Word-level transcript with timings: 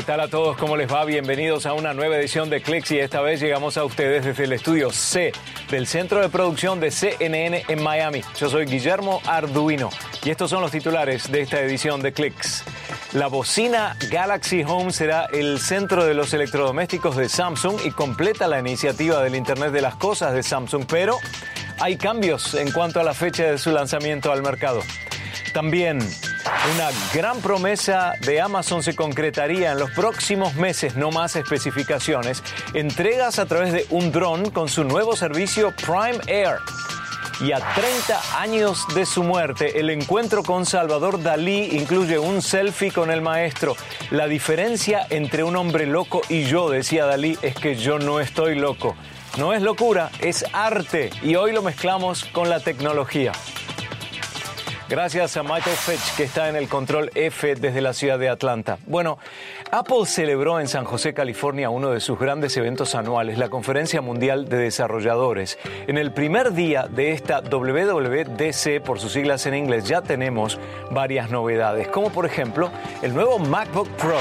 ¿Qué 0.00 0.06
tal 0.06 0.20
a 0.20 0.28
todos? 0.28 0.56
¿Cómo 0.56 0.78
les 0.78 0.90
va? 0.90 1.04
Bienvenidos 1.04 1.66
a 1.66 1.74
una 1.74 1.92
nueva 1.92 2.16
edición 2.16 2.48
de 2.48 2.62
Clicks 2.62 2.90
y 2.92 2.98
esta 3.00 3.20
vez 3.20 3.38
llegamos 3.38 3.76
a 3.76 3.84
ustedes 3.84 4.24
desde 4.24 4.44
el 4.44 4.54
estudio 4.54 4.90
C 4.90 5.30
del 5.70 5.86
Centro 5.86 6.22
de 6.22 6.30
Producción 6.30 6.80
de 6.80 6.90
CNN 6.90 7.64
en 7.68 7.82
Miami. 7.82 8.22
Yo 8.38 8.48
soy 8.48 8.64
Guillermo 8.64 9.20
Arduino 9.26 9.90
y 10.24 10.30
estos 10.30 10.48
son 10.48 10.62
los 10.62 10.70
titulares 10.70 11.30
de 11.30 11.42
esta 11.42 11.60
edición 11.60 12.00
de 12.00 12.14
Clicks. 12.14 12.64
La 13.12 13.26
bocina 13.26 13.94
Galaxy 14.10 14.64
Home 14.66 14.90
será 14.90 15.26
el 15.34 15.60
centro 15.60 16.06
de 16.06 16.14
los 16.14 16.32
electrodomésticos 16.32 17.14
de 17.16 17.28
Samsung 17.28 17.80
y 17.84 17.90
completa 17.90 18.48
la 18.48 18.58
iniciativa 18.58 19.22
del 19.22 19.34
Internet 19.34 19.70
de 19.70 19.82
las 19.82 19.96
Cosas 19.96 20.32
de 20.32 20.42
Samsung, 20.42 20.86
pero 20.88 21.18
hay 21.78 21.98
cambios 21.98 22.54
en 22.54 22.72
cuanto 22.72 23.00
a 23.00 23.04
la 23.04 23.12
fecha 23.12 23.42
de 23.42 23.58
su 23.58 23.70
lanzamiento 23.70 24.32
al 24.32 24.40
mercado. 24.40 24.80
También 25.52 25.98
una 26.74 26.90
gran 27.14 27.40
promesa 27.40 28.14
de 28.20 28.40
Amazon 28.40 28.82
se 28.82 28.94
concretaría 28.94 29.72
en 29.72 29.78
los 29.78 29.90
próximos 29.90 30.54
meses, 30.54 30.94
no 30.94 31.10
más 31.10 31.36
especificaciones, 31.36 32.42
entregas 32.74 33.38
a 33.38 33.46
través 33.46 33.72
de 33.72 33.86
un 33.90 34.12
dron 34.12 34.50
con 34.50 34.68
su 34.68 34.84
nuevo 34.84 35.16
servicio 35.16 35.72
Prime 35.72 36.20
Air. 36.26 36.58
Y 37.40 37.52
a 37.52 37.58
30 37.58 38.40
años 38.40 38.86
de 38.94 39.06
su 39.06 39.22
muerte, 39.22 39.80
el 39.80 39.88
encuentro 39.88 40.42
con 40.42 40.66
Salvador 40.66 41.22
Dalí 41.22 41.70
incluye 41.72 42.18
un 42.18 42.42
selfie 42.42 42.92
con 42.92 43.10
el 43.10 43.22
maestro. 43.22 43.74
La 44.10 44.26
diferencia 44.26 45.06
entre 45.08 45.42
un 45.42 45.56
hombre 45.56 45.86
loco 45.86 46.20
y 46.28 46.44
yo, 46.44 46.68
decía 46.68 47.06
Dalí, 47.06 47.38
es 47.40 47.54
que 47.54 47.76
yo 47.76 47.98
no 47.98 48.20
estoy 48.20 48.56
loco. 48.56 48.94
No 49.38 49.54
es 49.54 49.62
locura, 49.62 50.10
es 50.18 50.44
arte 50.52 51.08
y 51.22 51.36
hoy 51.36 51.52
lo 51.52 51.62
mezclamos 51.62 52.24
con 52.26 52.50
la 52.50 52.60
tecnología. 52.60 53.32
Gracias 54.90 55.36
a 55.36 55.44
Michael 55.44 55.76
Fitch, 55.76 56.16
que 56.16 56.24
está 56.24 56.48
en 56.48 56.56
el 56.56 56.68
control 56.68 57.12
F 57.14 57.54
desde 57.54 57.80
la 57.80 57.92
ciudad 57.92 58.18
de 58.18 58.28
Atlanta. 58.28 58.76
Bueno, 58.88 59.18
Apple 59.70 60.04
celebró 60.04 60.58
en 60.58 60.66
San 60.66 60.84
José, 60.84 61.14
California, 61.14 61.70
uno 61.70 61.92
de 61.92 62.00
sus 62.00 62.18
grandes 62.18 62.56
eventos 62.56 62.96
anuales, 62.96 63.38
la 63.38 63.48
Conferencia 63.50 64.00
Mundial 64.00 64.48
de 64.48 64.56
Desarrolladores. 64.56 65.60
En 65.86 65.96
el 65.96 66.10
primer 66.10 66.54
día 66.54 66.88
de 66.90 67.12
esta 67.12 67.40
WWDC, 67.40 68.82
por 68.84 68.98
sus 68.98 69.12
siglas 69.12 69.46
en 69.46 69.54
inglés, 69.54 69.84
ya 69.84 70.02
tenemos 70.02 70.58
varias 70.90 71.30
novedades, 71.30 71.86
como 71.86 72.10
por 72.10 72.26
ejemplo 72.26 72.72
el 73.00 73.14
nuevo 73.14 73.38
MacBook 73.38 73.88
Pro, 73.90 74.18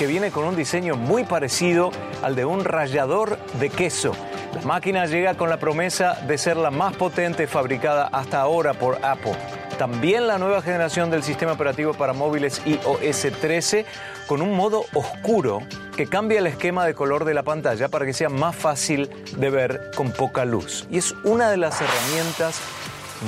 que 0.00 0.08
viene 0.08 0.32
con 0.32 0.46
un 0.46 0.56
diseño 0.56 0.96
muy 0.96 1.22
parecido 1.22 1.92
al 2.24 2.34
de 2.34 2.44
un 2.44 2.64
rallador 2.64 3.38
de 3.60 3.70
queso. 3.70 4.16
La 4.56 4.62
máquina 4.62 5.06
llega 5.06 5.34
con 5.34 5.48
la 5.48 5.58
promesa 5.58 6.14
de 6.26 6.38
ser 6.38 6.56
la 6.56 6.72
más 6.72 6.96
potente 6.96 7.46
fabricada 7.46 8.08
hasta 8.10 8.40
ahora 8.40 8.74
por 8.74 8.98
Apple. 9.04 9.36
También 9.78 10.26
la 10.26 10.38
nueva 10.38 10.60
generación 10.60 11.08
del 11.08 11.22
sistema 11.22 11.52
operativo 11.52 11.94
para 11.94 12.12
móviles 12.12 12.60
iOS 12.66 13.28
13 13.40 13.86
con 14.26 14.42
un 14.42 14.56
modo 14.56 14.84
oscuro 14.92 15.62
que 15.96 16.08
cambia 16.08 16.40
el 16.40 16.48
esquema 16.48 16.84
de 16.84 16.94
color 16.94 17.24
de 17.24 17.32
la 17.32 17.44
pantalla 17.44 17.86
para 17.88 18.04
que 18.04 18.12
sea 18.12 18.28
más 18.28 18.56
fácil 18.56 19.08
de 19.36 19.50
ver 19.50 19.92
con 19.94 20.10
poca 20.10 20.44
luz. 20.44 20.88
Y 20.90 20.98
es 20.98 21.12
una 21.22 21.48
de 21.48 21.58
las 21.58 21.80
herramientas 21.80 22.60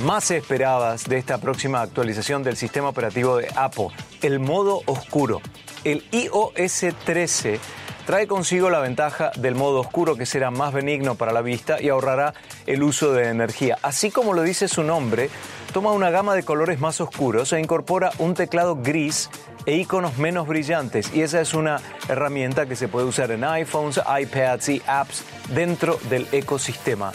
más 0.03 0.29
esperadas 0.29 1.05
de 1.05 1.17
esta 1.19 1.37
próxima 1.37 1.81
actualización 1.81 2.43
del 2.43 2.57
sistema 2.57 2.89
operativo 2.89 3.37
de 3.37 3.47
Apple, 3.55 3.87
el 4.21 4.39
modo 4.41 4.81
oscuro. 4.87 5.41
El 5.85 6.03
iOS 6.11 6.85
13 7.05 7.61
trae 8.05 8.27
consigo 8.27 8.69
la 8.69 8.79
ventaja 8.79 9.31
del 9.37 9.55
modo 9.55 9.79
oscuro 9.79 10.17
que 10.17 10.25
será 10.25 10.51
más 10.51 10.73
benigno 10.73 11.15
para 11.15 11.31
la 11.31 11.41
vista 11.41 11.81
y 11.81 11.87
ahorrará 11.87 12.33
el 12.67 12.83
uso 12.83 13.13
de 13.13 13.29
energía. 13.29 13.77
Así 13.83 14.11
como 14.11 14.33
lo 14.33 14.43
dice 14.43 14.67
su 14.67 14.83
nombre, 14.83 15.29
toma 15.71 15.93
una 15.93 16.09
gama 16.09 16.35
de 16.35 16.43
colores 16.43 16.79
más 16.79 16.99
oscuros 16.99 17.53
e 17.53 17.59
incorpora 17.59 18.11
un 18.19 18.33
teclado 18.33 18.75
gris 18.75 19.29
e 19.65 19.77
iconos 19.77 20.17
menos 20.17 20.47
brillantes 20.47 21.13
y 21.13 21.21
esa 21.21 21.39
es 21.39 21.53
una 21.53 21.79
herramienta 22.09 22.65
que 22.65 22.75
se 22.75 22.87
puede 22.89 23.05
usar 23.05 23.31
en 23.31 23.43
iPhones, 23.43 23.99
iPads 23.99 24.69
y 24.69 24.81
apps 24.85 25.23
dentro 25.53 25.97
del 26.09 26.27
ecosistema 26.33 27.13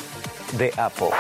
de 0.53 0.73
Apple. 0.77 1.11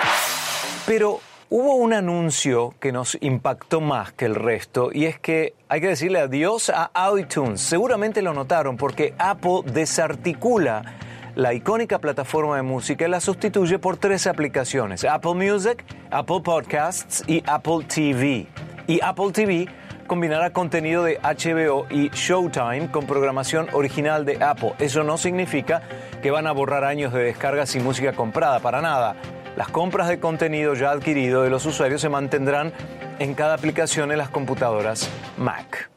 Pero 0.86 1.20
hubo 1.50 1.74
un 1.74 1.92
anuncio 1.92 2.74
que 2.80 2.90
nos 2.90 3.18
impactó 3.20 3.80
más 3.82 4.12
que 4.12 4.24
el 4.24 4.34
resto 4.34 4.90
y 4.92 5.04
es 5.04 5.18
que 5.18 5.52
hay 5.68 5.80
que 5.82 5.88
decirle 5.88 6.20
adiós 6.20 6.70
a 6.70 6.90
iTunes. 7.18 7.60
Seguramente 7.60 8.22
lo 8.22 8.32
notaron 8.32 8.78
porque 8.78 9.14
Apple 9.18 9.60
desarticula 9.66 10.96
la 11.36 11.52
icónica 11.52 11.98
plataforma 11.98 12.56
de 12.56 12.62
música 12.62 13.06
la 13.08 13.20
sustituye 13.20 13.78
por 13.78 13.98
tres 13.98 14.26
aplicaciones, 14.26 15.04
Apple 15.04 15.34
Music, 15.34 15.84
Apple 16.10 16.40
Podcasts 16.42 17.22
y 17.26 17.42
Apple 17.46 17.84
TV. 17.86 18.46
Y 18.86 19.00
Apple 19.02 19.32
TV 19.32 19.68
combinará 20.06 20.50
contenido 20.50 21.04
de 21.04 21.18
HBO 21.18 21.86
y 21.90 22.08
Showtime 22.08 22.90
con 22.90 23.06
programación 23.06 23.68
original 23.74 24.24
de 24.24 24.42
Apple. 24.42 24.72
Eso 24.78 25.04
no 25.04 25.18
significa 25.18 25.82
que 26.22 26.30
van 26.30 26.46
a 26.46 26.52
borrar 26.52 26.84
años 26.84 27.12
de 27.12 27.24
descargas 27.24 27.76
y 27.76 27.80
música 27.80 28.14
comprada, 28.14 28.60
para 28.60 28.80
nada. 28.80 29.14
Las 29.56 29.68
compras 29.68 30.08
de 30.08 30.18
contenido 30.18 30.72
ya 30.72 30.90
adquirido 30.90 31.42
de 31.42 31.50
los 31.50 31.66
usuarios 31.66 32.00
se 32.00 32.08
mantendrán 32.08 32.72
en 33.18 33.34
cada 33.34 33.54
aplicación 33.54 34.10
en 34.10 34.18
las 34.18 34.30
computadoras 34.30 35.10
Mac. 35.36 35.90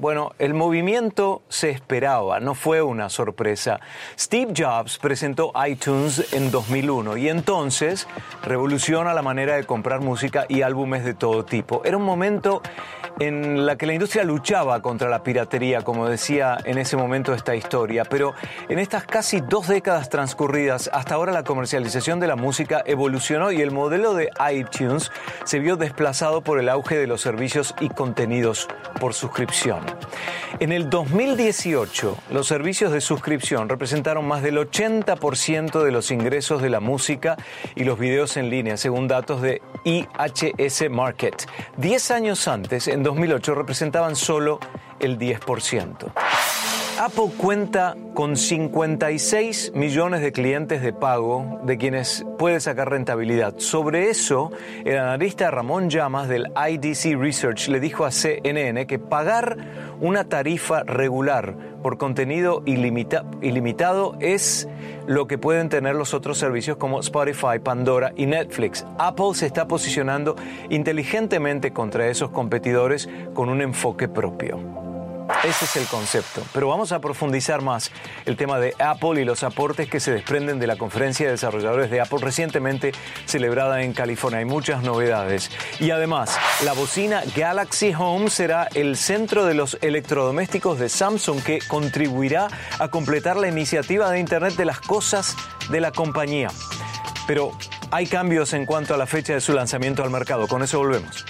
Bueno, 0.00 0.32
el 0.38 0.54
movimiento 0.54 1.42
se 1.50 1.68
esperaba, 1.68 2.40
no 2.40 2.54
fue 2.54 2.80
una 2.80 3.10
sorpresa. 3.10 3.80
Steve 4.18 4.54
Jobs 4.56 4.96
presentó 4.96 5.52
iTunes 5.68 6.32
en 6.32 6.50
2001 6.50 7.18
y 7.18 7.28
entonces 7.28 8.08
revoluciona 8.42 9.12
la 9.12 9.20
manera 9.20 9.56
de 9.56 9.64
comprar 9.64 10.00
música 10.00 10.46
y 10.48 10.62
álbumes 10.62 11.04
de 11.04 11.12
todo 11.12 11.44
tipo. 11.44 11.82
Era 11.84 11.98
un 11.98 12.04
momento 12.04 12.62
en 13.20 13.66
la 13.66 13.76
que 13.76 13.86
la 13.86 13.92
industria 13.92 14.24
luchaba 14.24 14.80
contra 14.80 15.10
la 15.10 15.22
piratería, 15.22 15.82
como 15.82 16.08
decía 16.08 16.56
en 16.64 16.78
ese 16.78 16.96
momento 16.96 17.34
esta 17.34 17.54
historia, 17.54 18.04
pero 18.04 18.34
en 18.70 18.78
estas 18.78 19.04
casi 19.04 19.42
dos 19.42 19.68
décadas 19.68 20.08
transcurridas, 20.08 20.88
hasta 20.92 21.14
ahora 21.14 21.30
la 21.30 21.44
comercialización 21.44 22.18
de 22.18 22.26
la 22.26 22.36
música 22.36 22.82
evolucionó 22.86 23.52
y 23.52 23.60
el 23.60 23.72
modelo 23.72 24.14
de 24.14 24.30
iTunes 24.52 25.12
se 25.44 25.58
vio 25.58 25.76
desplazado 25.76 26.40
por 26.40 26.58
el 26.58 26.70
auge 26.70 26.96
de 26.96 27.06
los 27.06 27.20
servicios 27.20 27.74
y 27.78 27.90
contenidos 27.90 28.68
por 28.98 29.12
suscripción. 29.12 29.80
En 30.58 30.72
el 30.72 30.88
2018, 30.88 32.16
los 32.30 32.46
servicios 32.46 32.90
de 32.90 33.02
suscripción 33.02 33.68
representaron 33.68 34.26
más 34.26 34.42
del 34.42 34.56
80% 34.56 35.84
de 35.84 35.90
los 35.90 36.10
ingresos 36.10 36.62
de 36.62 36.70
la 36.70 36.80
música 36.80 37.36
y 37.74 37.84
los 37.84 37.98
videos 37.98 38.38
en 38.38 38.48
línea, 38.48 38.78
según 38.78 39.08
datos 39.08 39.42
de 39.42 39.60
IHS 39.84 40.90
Market. 40.90 41.46
Diez 41.76 42.10
años 42.10 42.48
antes, 42.48 42.88
en 42.88 43.02
2008, 43.10 43.54
representaban 43.56 44.14
solo 44.14 44.60
el 45.00 45.18
10%. 45.18 46.12
Apple 47.02 47.30
cuenta 47.34 47.96
con 48.12 48.36
56 48.36 49.72
millones 49.74 50.20
de 50.20 50.32
clientes 50.32 50.82
de 50.82 50.92
pago 50.92 51.58
de 51.62 51.78
quienes 51.78 52.26
puede 52.38 52.60
sacar 52.60 52.90
rentabilidad. 52.90 53.54
Sobre 53.56 54.10
eso, 54.10 54.52
el 54.84 54.98
analista 54.98 55.50
Ramón 55.50 55.88
Llamas 55.88 56.28
del 56.28 56.52
IDC 56.54 57.18
Research 57.18 57.68
le 57.68 57.80
dijo 57.80 58.04
a 58.04 58.10
CNN 58.10 58.86
que 58.86 58.98
pagar 58.98 59.56
una 59.98 60.24
tarifa 60.24 60.82
regular 60.82 61.56
por 61.82 61.96
contenido 61.96 62.62
ilimitado 62.66 64.18
es 64.20 64.68
lo 65.06 65.26
que 65.26 65.38
pueden 65.38 65.70
tener 65.70 65.94
los 65.94 66.12
otros 66.12 66.36
servicios 66.36 66.76
como 66.76 67.00
Spotify, 67.00 67.60
Pandora 67.64 68.12
y 68.14 68.26
Netflix. 68.26 68.84
Apple 68.98 69.32
se 69.32 69.46
está 69.46 69.66
posicionando 69.66 70.36
inteligentemente 70.68 71.72
contra 71.72 72.08
esos 72.08 72.28
competidores 72.28 73.08
con 73.32 73.48
un 73.48 73.62
enfoque 73.62 74.06
propio. 74.06 74.89
Ese 75.50 75.64
es 75.64 75.76
el 75.78 75.86
concepto. 75.86 76.44
Pero 76.54 76.68
vamos 76.68 76.92
a 76.92 77.00
profundizar 77.00 77.60
más 77.60 77.90
el 78.24 78.36
tema 78.36 78.60
de 78.60 78.72
Apple 78.78 79.20
y 79.20 79.24
los 79.24 79.42
aportes 79.42 79.90
que 79.90 79.98
se 79.98 80.12
desprenden 80.12 80.60
de 80.60 80.68
la 80.68 80.76
conferencia 80.76 81.26
de 81.26 81.32
desarrolladores 81.32 81.90
de 81.90 82.00
Apple 82.00 82.20
recientemente 82.20 82.92
celebrada 83.26 83.82
en 83.82 83.92
California. 83.92 84.38
Hay 84.38 84.44
muchas 84.44 84.84
novedades. 84.84 85.50
Y 85.80 85.90
además, 85.90 86.38
la 86.64 86.72
bocina 86.72 87.24
Galaxy 87.34 87.92
Home 87.98 88.30
será 88.30 88.68
el 88.74 88.96
centro 88.96 89.44
de 89.44 89.54
los 89.54 89.76
electrodomésticos 89.82 90.78
de 90.78 90.88
Samsung 90.88 91.42
que 91.42 91.58
contribuirá 91.66 92.46
a 92.78 92.86
completar 92.86 93.36
la 93.36 93.48
iniciativa 93.48 94.08
de 94.08 94.20
Internet 94.20 94.54
de 94.54 94.66
las 94.66 94.78
Cosas 94.78 95.34
de 95.68 95.80
la 95.80 95.90
compañía. 95.90 96.50
Pero 97.26 97.50
hay 97.90 98.06
cambios 98.06 98.52
en 98.52 98.66
cuanto 98.66 98.94
a 98.94 98.96
la 98.96 99.06
fecha 99.06 99.32
de 99.32 99.40
su 99.40 99.52
lanzamiento 99.52 100.04
al 100.04 100.10
mercado. 100.10 100.46
Con 100.46 100.62
eso 100.62 100.78
volvemos. 100.78 101.24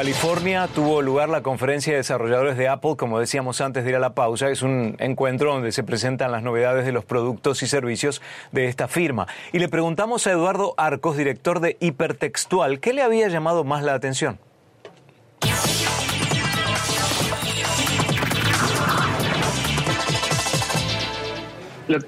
California 0.00 0.66
tuvo 0.66 1.02
lugar 1.02 1.28
la 1.28 1.42
conferencia 1.42 1.92
de 1.92 1.98
desarrolladores 1.98 2.56
de 2.56 2.68
Apple, 2.68 2.94
como 2.96 3.20
decíamos 3.20 3.60
antes 3.60 3.84
de 3.84 3.90
ir 3.90 3.96
a 3.96 3.98
la 3.98 4.14
pausa, 4.14 4.48
es 4.48 4.62
un 4.62 4.96
encuentro 4.98 5.52
donde 5.52 5.72
se 5.72 5.82
presentan 5.82 6.32
las 6.32 6.42
novedades 6.42 6.86
de 6.86 6.92
los 6.92 7.04
productos 7.04 7.62
y 7.62 7.66
servicios 7.66 8.22
de 8.50 8.64
esta 8.64 8.88
firma. 8.88 9.26
Y 9.52 9.58
le 9.58 9.68
preguntamos 9.68 10.26
a 10.26 10.30
Eduardo 10.30 10.72
Arcos, 10.78 11.18
director 11.18 11.60
de 11.60 11.76
Hipertextual, 11.80 12.80
¿qué 12.80 12.94
le 12.94 13.02
había 13.02 13.28
llamado 13.28 13.62
más 13.62 13.82
la 13.82 13.92
atención? 13.92 14.38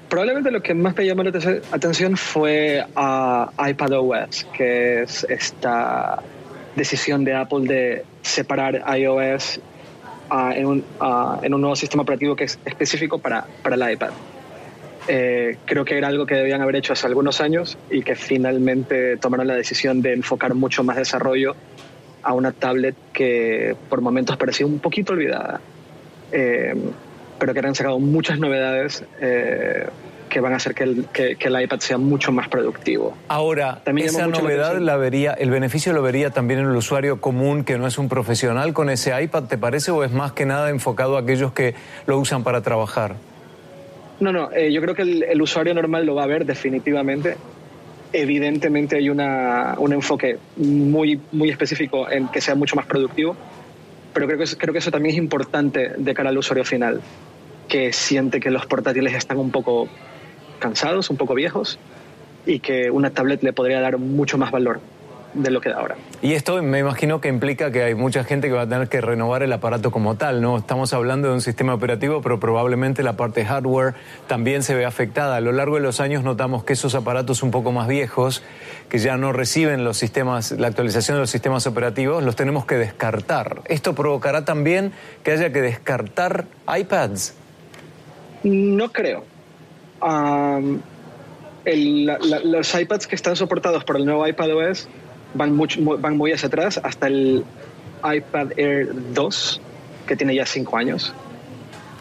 probablemente 0.07 0.49
lo 0.49 0.63
que 0.63 0.73
más 0.73 0.95
me 0.95 1.05
llamó 1.05 1.21
la 1.21 1.31
atención 1.71 2.17
fue 2.17 2.83
a 2.95 3.51
iPadOS, 3.59 4.45
que 4.45 5.03
es 5.03 5.27
esta 5.29 6.23
decisión 6.75 7.23
de 7.23 7.35
Apple 7.35 7.67
de 7.67 8.05
separar 8.21 8.83
iOS 8.97 9.59
en, 10.31 10.65
un, 10.65 10.83
en, 11.43 11.53
un, 11.53 11.61
nuevo 11.61 11.75
sistema 11.75 12.03
operativo 12.03 12.35
que 12.35 12.45
es 12.45 12.59
específico 12.65 13.19
para, 13.19 13.45
para 13.61 13.75
el 13.75 13.93
iPad. 13.93 14.11
Eh, 15.07 15.57
creo 15.65 15.83
que 15.83 15.97
era 15.97 16.07
algo 16.07 16.25
que 16.25 16.35
debían 16.35 16.61
haber 16.61 16.77
hecho 16.77 16.93
hace 16.93 17.07
algunos 17.07 17.41
años 17.41 17.77
y 17.89 18.03
que 18.03 18.15
finalmente 18.15 19.17
tomaron 19.17 19.47
la 19.47 19.55
decisión 19.55 20.01
de 20.01 20.13
enfocar 20.13 20.53
mucho 20.53 20.83
más 20.83 20.95
desarrollo 20.95 21.55
a 22.23 22.33
una 22.33 22.53
tablet 22.53 22.95
que 23.11 23.75
por 23.89 23.99
momentos 23.99 24.37
parecía 24.37 24.65
un 24.65 24.79
poquito 24.79 25.13
olvidada. 25.13 25.59
Eh, 26.31 26.73
pero 27.37 27.53
que 27.53 27.59
han 27.59 27.75
sacado 27.75 27.99
muchas 27.99 28.39
novedades 28.39 29.03
eh, 29.19 29.85
que 30.33 30.39
van 30.39 30.53
a 30.53 30.55
hacer 30.55 30.73
que 30.73 30.83
el, 30.83 31.05
que, 31.13 31.37
el, 31.39 31.61
iPad 31.61 31.79
sea 31.79 31.99
mucho 31.99 32.31
más 32.31 32.49
productivo. 32.49 33.15
Ahora, 33.27 33.81
también 33.83 34.07
esa 34.07 34.25
novedad 34.25 34.79
la, 34.79 34.97
vería, 34.97 35.31
el 35.33 35.51
beneficio 35.51 35.93
lo 35.93 36.01
vería 36.01 36.31
también 36.31 36.59
en 36.59 36.65
el 36.65 36.75
usuario 36.75 37.21
común 37.21 37.63
que 37.63 37.77
no 37.77 37.85
es 37.85 37.99
un 37.99 38.09
profesional 38.09 38.73
con 38.73 38.89
ese 38.89 39.13
iPad, 39.21 39.43
¿te 39.43 39.59
parece? 39.59 39.91
¿O 39.91 40.03
es 40.03 40.11
más 40.11 40.31
que 40.31 40.47
nada 40.47 40.71
enfocado 40.71 41.17
a 41.17 41.19
aquellos 41.19 41.53
que 41.53 41.75
lo 42.07 42.17
usan 42.17 42.43
para 42.43 42.61
trabajar? 42.61 43.15
No, 44.19 44.31
no, 44.31 44.51
eh, 44.51 44.73
yo 44.73 44.81
creo 44.81 44.95
que 44.95 45.03
el, 45.03 45.41
usuario 45.41 45.75
normal 45.75 46.03
lo 46.03 46.15
va 46.15 46.23
a 46.23 46.27
ver 46.27 46.45
definitivamente. 46.45 47.37
Evidentemente 48.11 48.95
hay 48.95 49.09
una, 49.09 49.75
un 49.77 49.93
enfoque 49.93 50.39
muy, 50.57 51.21
muy 51.31 51.51
específico 51.51 52.09
en 52.09 52.27
que 52.29 52.41
sea 52.41 52.55
mucho 52.55 52.75
más 52.75 52.87
productivo, 52.87 53.35
pero 54.13 54.25
creo 54.25 54.39
que, 54.39 54.45
creo 54.57 54.73
que 54.73 54.79
eso 54.79 54.89
también 54.89 55.13
es 55.13 55.19
importante 55.19 55.91
de 55.95 56.13
cara 56.15 56.29
al 56.29 56.37
usuario 56.39 56.65
final 56.65 57.01
que 57.67 57.91
siente 57.93 58.39
que 58.39 58.51
los 58.51 58.65
portátiles 58.65 59.13
están 59.13 59.37
un 59.37 59.51
poco 59.51 59.87
cansados, 60.63 61.09
un 61.09 61.17
poco 61.17 61.35
viejos, 61.35 61.77
y 62.45 62.59
que 62.59 62.89
una 62.89 63.09
tablet 63.09 63.43
le 63.43 63.51
podría 63.51 63.81
dar 63.81 63.97
mucho 63.97 64.37
más 64.37 64.49
valor 64.49 64.79
de 65.33 65.51
lo 65.51 65.61
que 65.61 65.69
da 65.69 65.77
ahora. 65.77 65.95
Y 66.21 66.33
esto 66.33 66.61
me 66.61 66.79
imagino 66.79 67.19
que 67.19 67.27
implica 67.27 67.71
que 67.71 67.83
hay 67.83 67.95
mucha 67.95 68.23
gente 68.23 68.47
que 68.47 68.53
va 68.53 68.61
a 68.61 68.69
tener 68.69 68.87
que 68.87 69.01
renovar 69.01 69.43
el 69.43 69.51
aparato 69.51 69.91
como 69.91 70.15
tal, 70.15 70.41
¿no? 70.41 70.57
Estamos 70.57 70.93
hablando 70.93 71.27
de 71.27 71.33
un 71.33 71.41
sistema 71.41 71.73
operativo, 71.73 72.21
pero 72.21 72.39
probablemente 72.39 73.03
la 73.03 73.17
parte 73.17 73.43
hardware 73.43 73.95
también 74.27 74.63
se 74.63 74.75
ve 74.75 74.85
afectada. 74.85 75.35
A 75.35 75.41
lo 75.41 75.51
largo 75.51 75.75
de 75.75 75.81
los 75.81 75.99
años 75.99 76.23
notamos 76.23 76.63
que 76.63 76.73
esos 76.73 76.95
aparatos 76.95 77.43
un 77.43 77.51
poco 77.51 77.71
más 77.71 77.87
viejos, 77.87 78.43
que 78.89 78.99
ya 78.99 79.17
no 79.17 79.33
reciben 79.33 79.83
los 79.83 79.97
sistemas, 79.97 80.51
la 80.51 80.67
actualización 80.67 81.17
de 81.17 81.21
los 81.21 81.29
sistemas 81.29 81.65
operativos, 81.67 82.23
los 82.23 82.35
tenemos 82.35 82.65
que 82.65 82.75
descartar. 82.75 83.61
¿Esto 83.65 83.95
provocará 83.95 84.45
también 84.45 84.93
que 85.23 85.31
haya 85.31 85.51
que 85.51 85.61
descartar 85.61 86.45
iPads? 86.67 87.33
No 88.43 88.91
creo. 88.91 89.32
Los 91.65 92.75
iPads 92.75 93.07
que 93.07 93.15
están 93.15 93.35
soportados 93.35 93.83
por 93.83 93.97
el 93.97 94.05
nuevo 94.05 94.27
iPadOS 94.27 94.87
van, 95.33 95.57
van 95.99 96.17
muy 96.17 96.31
hacia 96.31 96.47
atrás 96.47 96.79
hasta 96.83 97.07
el 97.07 97.43
iPad 98.03 98.51
Air 98.57 98.89
2, 99.13 99.61
que 100.07 100.15
tiene 100.15 100.35
ya 100.35 100.45
cinco 100.45 100.77
años. 100.77 101.13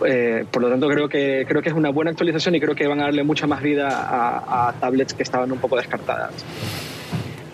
Eh, 0.04 0.44
por 0.50 0.62
lo 0.62 0.68
tanto, 0.68 0.88
creo 0.88 1.08
que, 1.08 1.44
creo 1.48 1.62
que 1.62 1.68
es 1.68 1.74
una 1.74 1.90
buena 1.90 2.10
actualización 2.10 2.56
y 2.56 2.60
creo 2.60 2.74
que 2.74 2.88
van 2.88 3.00
a 3.00 3.04
darle 3.04 3.22
mucha 3.22 3.46
más 3.46 3.62
vida 3.62 3.88
a 3.88 4.72
tablets 4.80 5.14
que 5.14 5.22
estaban 5.22 5.52
un 5.52 5.58
poco 5.58 5.76
descartadas. 5.76 6.32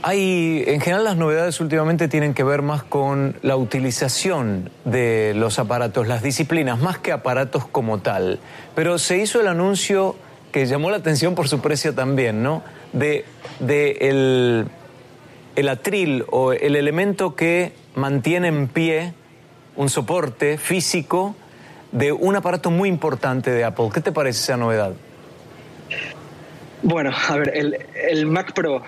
Hay, 0.01 0.63
en 0.67 0.81
general 0.81 1.05
las 1.05 1.17
novedades 1.17 1.61
últimamente 1.61 2.07
tienen 2.07 2.33
que 2.33 2.45
ver 2.45 2.63
más 2.63 2.85
con 2.85 3.37
la 3.43 3.57
utilización 3.57 4.71
de 4.85 5.35
los 5.35 5.59
aparatos, 5.59 6.07
las 6.07 6.23
disciplinas, 6.23 6.79
más 6.79 6.99
que 6.99 7.11
aparatos 7.11 7.67
como 7.67 7.99
tal. 7.99 8.39
Pero 8.77 8.99
se 8.99 9.19
hizo 9.19 9.41
el 9.41 9.49
anuncio 9.49 10.15
que 10.59 10.67
llamó 10.67 10.91
la 10.91 10.97
atención 10.97 11.37
por 11.37 11.47
su 11.47 11.61
precio 11.61 11.95
también, 11.95 12.43
¿no? 12.43 12.65
De, 12.93 13.25
el, 13.61 14.67
el 15.55 15.69
atril 15.69 16.25
o 16.31 16.53
el 16.53 16.75
elemento 16.75 17.37
que 17.37 17.73
mantiene 17.95 18.49
en 18.49 18.67
pie 18.67 19.13
un 19.77 19.89
soporte 19.89 20.59
físico 20.59 21.37
de 21.93 22.11
un 22.11 22.35
aparato 22.35 22.73
muy 22.73 22.89
importante 22.89 23.53
de 23.53 23.63
Apple. 23.63 23.89
¿Qué 23.95 24.01
te 24.01 24.11
parece 24.11 24.41
esa 24.41 24.57
novedad? 24.57 24.95
Bueno, 26.83 27.13
a 27.29 27.37
ver, 27.37 27.53
el, 27.55 27.79
el 28.09 28.27
Mac 28.27 28.53
Pro 28.53 28.83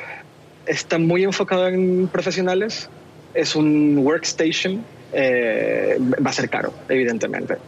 está 0.67 0.99
muy 0.99 1.22
enfocado 1.22 1.69
en 1.69 2.08
profesionales, 2.08 2.90
es 3.32 3.55
un 3.55 3.96
workstation, 3.99 4.84
eh, 5.12 5.99
va 6.00 6.31
a 6.31 6.32
ser 6.32 6.50
caro, 6.50 6.72
evidentemente. 6.88 7.58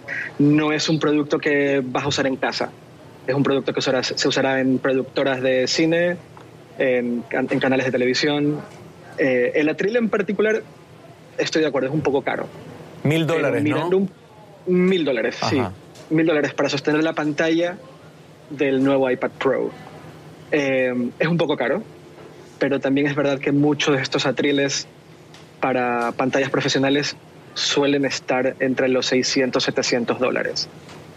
No 0.41 0.73
es 0.73 0.89
un 0.89 0.99
producto 0.99 1.39
que 1.39 1.81
vas 1.85 2.03
a 2.03 2.09
usar 2.09 2.27
en 2.27 2.35
casa, 2.35 2.73
es 3.27 3.35
un 3.35 3.43
producto 3.43 3.73
que 3.73 3.81
se 3.81 4.29
usará 4.29 4.61
en 4.61 4.79
productoras 4.79 5.41
de 5.41 5.67
cine, 5.69 6.17
en, 6.79 7.23
canales 7.61 7.87
de 7.87 7.93
televisión. 7.93 8.61
Eh, 9.19 9.53
el 9.55 9.69
atril 9.69 9.97
en 9.97 10.09
particular, 10.09 10.63
estoy 11.39 11.63
de 11.63 11.69
acuerdo, 11.69 11.89
es 11.89 11.95
un 11.95 12.01
poco 12.01 12.23
caro. 12.23 12.47
Mil 13.05 13.27
dólares, 13.27 13.63
¿no? 13.65 14.09
mil 14.67 15.05
dólares, 15.05 15.39
sí. 15.49 15.61
Mil 16.11 16.27
dólares 16.27 16.55
para 16.55 16.69
sostener 16.69 17.03
la 17.03 17.15
pantalla 17.15 17.77
del 18.51 18.83
nuevo 18.83 19.11
iPad 19.11 19.31
Pro. 19.39 19.71
Eh, 20.51 20.93
es 21.19 21.29
un 21.29 21.37
poco 21.37 21.57
caro, 21.57 21.83
pero 22.59 22.81
también 22.81 23.07
es 23.07 23.17
verdad 23.17 23.39
que 23.39 23.53
muchos 23.53 23.97
de 23.97 24.03
estos 24.03 24.27
atriles 24.27 24.87
para 25.61 26.13
pantallas 26.13 26.51
profesionales 26.51 27.17
suelen 27.55 28.05
estar 28.05 28.57
entre 28.61 28.89
los 28.89 29.07
600 29.07 29.63
700 29.63 30.19
dólares. 30.19 30.69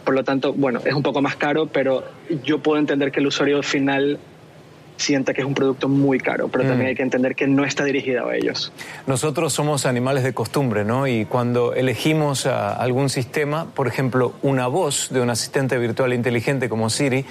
Por 0.06 0.14
lo 0.14 0.24
tanto, 0.24 0.54
bueno, 0.54 0.80
es 0.86 0.94
un 0.94 1.04
poco 1.04 1.22
más 1.22 1.36
caro, 1.36 1.68
pero 1.68 2.06
yo 2.44 2.60
puedo 2.60 2.80
entender 2.80 3.12
que 3.12 3.20
el 3.20 3.28
usuario 3.28 3.62
final 3.64 4.20
sienta 4.98 5.34
que 5.34 5.42
es 5.42 5.48
un 5.48 5.54
producto 5.54 5.90
muy 5.90 6.20
caro, 6.20 6.48
pero 6.48 6.64
también 6.64 6.86
mm. 6.86 6.90
hay 6.90 6.96
que 6.96 7.04
entender 7.04 7.36
que 7.36 7.48
no 7.48 7.66
está 7.66 7.84
dirigido 7.84 8.28
a 8.28 8.36
ellos. 8.36 8.72
Nosotros 9.08 9.52
somos 9.52 9.86
animales 9.86 10.24
de 10.24 10.34
costumbre, 10.34 10.86
¿no? 10.86 11.08
Y 11.08 11.26
cuando 11.26 11.74
elegimos 11.74 12.46
algún 12.46 13.10
sistema, 13.10 13.66
por 13.74 13.88
ejemplo, 13.88 14.34
una 14.42 14.68
voz 14.68 15.10
de 15.12 15.22
un 15.22 15.30
asistente 15.30 15.78
virtual 15.78 16.14
inteligente 16.14 16.70
como 16.70 16.90
Siri, 16.90 17.26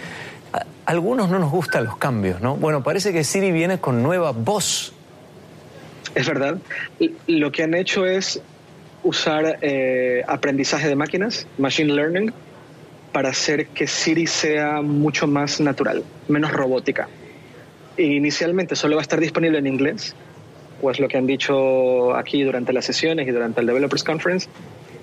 algunos 0.86 1.30
no 1.30 1.38
nos 1.38 1.50
gustan 1.50 1.84
los 1.84 1.96
cambios, 1.96 2.40
¿no? 2.40 2.56
Bueno, 2.56 2.82
parece 2.82 3.12
que 3.12 3.24
Siri 3.24 3.52
viene 3.52 3.78
con 3.78 4.02
nueva 4.02 4.32
voz. 4.32 4.92
Es 6.14 6.26
verdad. 6.26 6.58
Lo 7.26 7.50
que 7.50 7.62
han 7.62 7.74
hecho 7.74 8.06
es 8.06 8.40
usar 9.02 9.58
eh, 9.62 10.22
aprendizaje 10.26 10.88
de 10.88 10.96
máquinas, 10.96 11.46
machine 11.58 11.92
learning, 11.92 12.32
para 13.14 13.30
hacer 13.30 13.68
que 13.68 13.86
Siri 13.86 14.26
sea 14.26 14.82
mucho 14.82 15.26
más 15.26 15.58
natural, 15.60 16.04
menos 16.28 16.52
robótica. 16.52 17.08
Inicialmente 17.96 18.76
solo 18.76 18.96
va 18.96 19.00
a 19.00 19.06
estar 19.08 19.20
disponible 19.20 19.58
en 19.58 19.66
inglés, 19.66 20.14
o 20.82 20.90
es 20.90 21.00
lo 21.00 21.08
que 21.08 21.16
han 21.16 21.26
dicho 21.26 22.14
aquí 22.14 22.42
durante 22.42 22.74
las 22.74 22.84
sesiones 22.84 23.26
y 23.26 23.30
durante 23.30 23.62
el 23.62 23.66
Developers 23.66 24.04
Conference, 24.04 24.50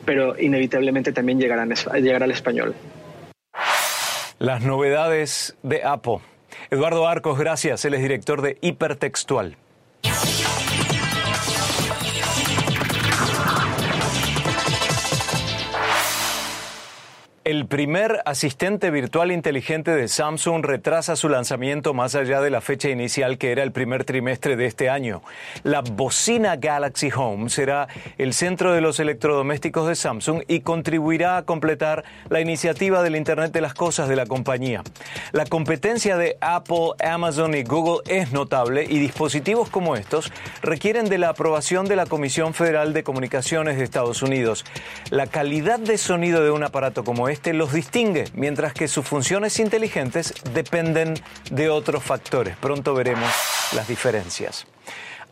pero 0.06 0.40
inevitablemente 0.40 1.12
también 1.12 1.40
llegarán, 1.40 1.74
llegará 2.00 2.26
al 2.26 2.32
español 2.32 2.76
las 4.42 4.64
novedades 4.64 5.56
de 5.62 5.84
Apple. 5.84 6.18
Eduardo 6.72 7.08
Arcos, 7.08 7.38
gracias. 7.38 7.86
Él 7.86 7.94
es 7.94 8.02
director 8.02 8.42
de 8.42 8.58
Hipertextual. 8.62 9.56
El 17.44 17.66
primer 17.66 18.22
asistente 18.26 18.92
virtual 18.92 19.32
inteligente 19.32 19.90
de 19.96 20.08
Samsung 20.08 20.64
retrasa 20.64 21.16
su 21.16 21.28
lanzamiento 21.28 21.96
más 21.96 22.14
allá 22.14 22.40
de 22.40 22.52
la 22.52 22.62
fecha 22.62 22.90
inicial 22.90 23.40
que 23.40 23.52
era 23.52 23.64
el 23.64 23.72
primer 23.72 24.04
trimestre 24.04 24.56
de 24.56 24.68
este 24.68 24.92
año. 24.92 25.24
La 25.64 25.82
bocina 25.82 26.58
Galaxy 26.58 27.10
Home 27.12 27.50
será 27.50 27.88
el 28.20 28.36
centro 28.36 28.74
de 28.74 28.82
los 28.82 29.00
electrodomésticos 29.00 29.88
de 29.88 29.96
Samsung 29.96 30.44
y 30.48 30.60
contribuirá 30.60 31.38
a 31.38 31.42
completar 31.42 32.04
la 32.30 32.42
iniciativa 32.42 33.02
del 33.02 33.16
Internet 33.16 33.52
de 33.52 33.62
las 33.62 33.74
Cosas 33.74 34.08
de 34.08 34.18
la 34.18 34.28
compañía. 34.28 34.84
La 35.32 35.48
competencia 35.48 36.18
de 36.18 36.38
Apple, 36.42 36.92
Amazon 37.04 37.56
y 37.56 37.64
Google 37.64 38.04
es 38.08 38.32
notable 38.34 38.86
y 38.88 39.00
dispositivos 39.00 39.68
como 39.72 39.96
estos 39.96 40.32
requieren 40.62 41.10
de 41.10 41.18
la 41.18 41.30
aprobación 41.30 41.88
de 41.88 41.96
la 41.96 42.06
Comisión 42.06 42.54
Federal 42.54 42.94
de 42.94 43.02
Comunicaciones 43.02 43.78
de 43.78 43.84
Estados 43.84 44.22
Unidos. 44.22 44.64
La 45.10 45.26
calidad 45.26 45.80
de 45.80 45.98
sonido 45.98 46.44
de 46.44 46.52
un 46.52 46.64
aparato 46.64 47.04
como 47.04 47.31
este 47.32 47.54
los 47.54 47.74
distingue, 47.74 48.26
mientras 48.34 48.74
que 48.74 48.88
sus 48.88 49.06
funciones 49.06 49.60
inteligentes 49.60 50.34
dependen 50.54 51.16
de 51.50 51.70
otros 51.70 52.04
factores. 52.04 52.56
Pronto 52.58 52.94
veremos 52.94 53.30
las 53.74 53.88
diferencias. 53.88 54.68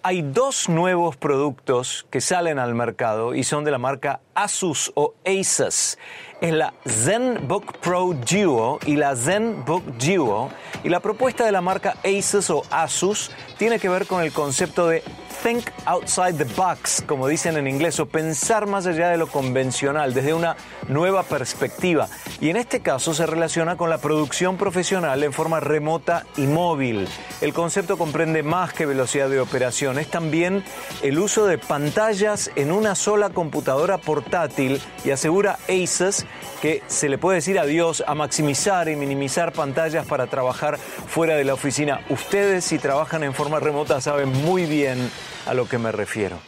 Hay 0.02 0.22
dos 0.22 0.70
nuevos 0.70 1.18
productos 1.18 2.06
que 2.10 2.22
salen 2.22 2.58
al 2.58 2.74
mercado 2.74 3.36
y 3.36 3.44
son 3.44 3.66
de 3.66 3.72
la 3.72 3.78
marca 3.78 4.22
Asus 4.34 4.94
o 4.96 5.14
Asus. 5.26 5.98
Es 6.40 6.54
la 6.54 6.74
ZenBook 6.88 7.80
Pro 7.80 8.14
Duo 8.14 8.80
y 8.86 8.96
la 8.96 9.14
ZenBook 9.14 9.84
Duo. 9.98 10.52
Y 10.86 10.90
la 10.90 11.02
propuesta 11.02 11.44
de 11.44 11.52
la 11.52 11.60
marca 11.60 11.98
Asus 12.06 12.50
o 12.50 12.64
Asus 12.72 13.30
tiene 13.58 13.78
que 13.78 13.90
ver 13.90 14.08
con 14.08 14.24
el 14.24 14.32
concepto 14.32 14.88
de 14.88 15.04
think 15.42 15.66
outside 15.86 16.34
the 16.34 16.54
box, 16.56 17.04
como 17.06 17.28
dicen 17.28 17.58
en 17.58 17.68
inglés, 17.68 18.00
o 18.00 18.06
pensar 18.06 18.68
más 18.68 18.86
allá 18.86 19.10
de 19.10 19.18
lo 19.18 19.28
convencional, 19.28 20.14
desde 20.14 20.34
una 20.34 20.56
nueva 20.88 21.24
perspectiva. 21.24 22.08
Y 22.42 22.50
en 22.50 22.58
este 22.58 22.82
caso 22.82 23.14
se 23.14 23.26
relaciona 23.26 23.78
con 23.78 23.90
la 23.90 24.00
producción 24.00 24.58
profesional 24.58 25.24
en 25.24 25.34
forma 25.34 25.60
remota 25.60 26.26
y 26.38 26.42
móvil. 26.42 27.08
El 27.42 27.54
concepto 27.54 27.98
comprende 27.98 28.44
más 28.44 28.74
que 28.74 28.86
velocidad 28.86 29.30
de 29.30 29.40
operación, 29.40 29.98
es 30.00 30.10
también 30.10 30.64
el 31.02 31.18
uso 31.20 31.46
de 31.46 31.58
pantallas 31.58 32.52
en 32.56 32.72
una 32.72 32.96
sola 32.96 33.30
computadora 33.30 33.98
portátil 33.98 34.82
y 35.06 35.12
asegura 35.12 35.58
ACES 35.68 36.26
que 36.62 36.84
se 36.88 37.08
le 37.08 37.18
puede 37.18 37.38
decir 37.38 37.58
adiós 37.60 38.04
a 38.06 38.16
maximizar 38.16 38.90
y 38.90 38.96
minimizar 38.96 39.54
pantallas 39.54 40.06
para 40.06 40.28
trabajar 40.28 40.78
fuera 40.78 41.36
de 41.36 41.46
la 41.46 41.54
oficina. 41.54 42.02
Ustedes 42.10 42.66
si 42.66 42.78
trabajan 42.78 43.24
en 43.24 43.34
forma 43.34 43.60
remota 43.60 44.02
saben 44.02 44.32
muy 44.44 44.66
bien 44.66 45.10
a 45.46 45.54
lo 45.54 45.68
que 45.68 45.78
me 45.78 45.92
refiero. 45.92 46.40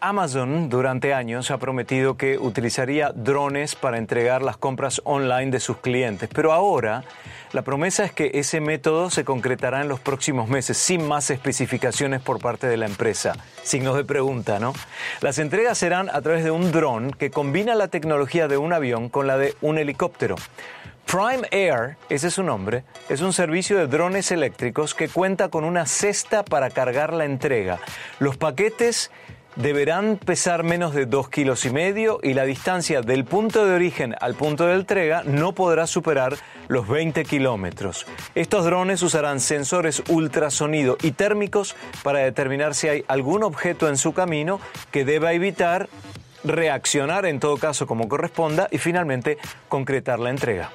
Amazon 0.00 0.68
durante 0.68 1.14
años 1.14 1.50
ha 1.50 1.58
prometido 1.58 2.16
que 2.16 2.38
utilizaría 2.38 3.10
drones 3.10 3.74
para 3.74 3.98
entregar 3.98 4.40
las 4.40 4.56
compras 4.56 5.00
online 5.04 5.50
de 5.50 5.58
sus 5.58 5.78
clientes, 5.78 6.28
pero 6.32 6.52
ahora 6.52 7.02
la 7.56 7.62
promesa 7.62 8.04
es 8.04 8.12
que 8.12 8.32
ese 8.34 8.60
método 8.60 9.08
se 9.08 9.24
concretará 9.24 9.80
en 9.80 9.88
los 9.88 9.98
próximos 9.98 10.46
meses, 10.50 10.76
sin 10.76 11.08
más 11.08 11.30
especificaciones 11.30 12.20
por 12.20 12.38
parte 12.38 12.66
de 12.66 12.76
la 12.76 12.84
empresa. 12.84 13.32
Signos 13.62 13.96
de 13.96 14.04
pregunta, 14.04 14.58
¿no? 14.58 14.74
Las 15.22 15.38
entregas 15.38 15.78
serán 15.78 16.10
a 16.10 16.20
través 16.20 16.44
de 16.44 16.50
un 16.50 16.70
dron 16.70 17.12
que 17.12 17.30
combina 17.30 17.74
la 17.74 17.88
tecnología 17.88 18.46
de 18.46 18.58
un 18.58 18.74
avión 18.74 19.08
con 19.08 19.26
la 19.26 19.38
de 19.38 19.54
un 19.62 19.78
helicóptero. 19.78 20.36
Prime 21.06 21.48
Air, 21.50 21.96
ese 22.10 22.26
es 22.26 22.34
su 22.34 22.42
nombre, 22.42 22.84
es 23.08 23.22
un 23.22 23.32
servicio 23.32 23.78
de 23.78 23.86
drones 23.86 24.30
eléctricos 24.32 24.94
que 24.94 25.08
cuenta 25.08 25.48
con 25.48 25.64
una 25.64 25.86
cesta 25.86 26.44
para 26.44 26.68
cargar 26.68 27.14
la 27.14 27.24
entrega. 27.24 27.78
Los 28.18 28.36
paquetes 28.36 29.10
deberán 29.56 30.18
pesar 30.18 30.62
menos 30.62 30.94
de 30.94 31.06
2 31.06 31.28
kilos 31.28 31.64
y 31.64 31.70
medio 31.70 32.18
y 32.22 32.34
la 32.34 32.44
distancia 32.44 33.00
del 33.00 33.24
punto 33.24 33.66
de 33.66 33.74
origen 33.74 34.14
al 34.20 34.34
punto 34.34 34.66
de 34.66 34.74
entrega 34.74 35.22
no 35.24 35.52
podrá 35.52 35.86
superar 35.86 36.34
los 36.68 36.86
20 36.86 37.24
kilómetros. 37.24 38.06
Estos 38.34 38.64
drones 38.64 39.02
usarán 39.02 39.40
sensores 39.40 40.02
ultrasonido 40.08 40.96
y 41.02 41.12
térmicos 41.12 41.74
para 42.02 42.20
determinar 42.20 42.74
si 42.74 42.88
hay 42.88 43.04
algún 43.08 43.42
objeto 43.42 43.88
en 43.88 43.96
su 43.96 44.12
camino 44.12 44.60
que 44.90 45.04
deba 45.04 45.32
evitar, 45.32 45.88
reaccionar 46.44 47.26
en 47.26 47.40
todo 47.40 47.56
caso 47.56 47.86
como 47.86 48.08
corresponda 48.08 48.68
y 48.70 48.78
finalmente 48.78 49.38
concretar 49.68 50.20
la 50.20 50.30
entrega. 50.30 50.70